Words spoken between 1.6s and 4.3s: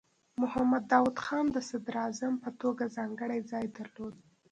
صدراعظم په توګه ځانګړی ځای درلود.